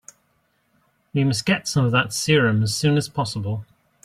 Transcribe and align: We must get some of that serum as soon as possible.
We 1.13 1.23
must 1.23 1.45
get 1.45 1.67
some 1.67 1.85
of 1.85 1.91
that 1.91 2.11
serum 2.11 2.63
as 2.63 2.73
soon 2.75 2.97
as 2.97 3.07
possible. 3.07 3.67